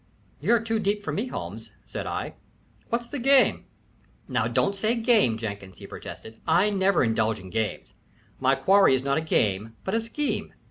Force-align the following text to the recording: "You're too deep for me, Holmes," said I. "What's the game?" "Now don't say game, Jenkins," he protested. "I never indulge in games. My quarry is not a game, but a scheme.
"You're 0.39 0.59
too 0.59 0.79
deep 0.79 1.03
for 1.03 1.11
me, 1.13 1.27
Holmes," 1.27 1.73
said 1.85 2.07
I. 2.07 2.33
"What's 2.89 3.07
the 3.07 3.19
game?" 3.19 3.65
"Now 4.27 4.47
don't 4.47 4.75
say 4.75 4.95
game, 4.95 5.37
Jenkins," 5.37 5.77
he 5.77 5.85
protested. 5.85 6.41
"I 6.47 6.71
never 6.71 7.03
indulge 7.03 7.39
in 7.39 7.51
games. 7.51 7.93
My 8.39 8.55
quarry 8.55 8.95
is 8.95 9.03
not 9.03 9.19
a 9.19 9.21
game, 9.21 9.75
but 9.83 9.93
a 9.93 10.01
scheme. 10.01 10.55